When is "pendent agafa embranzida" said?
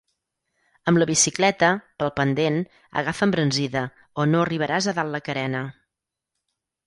2.19-3.85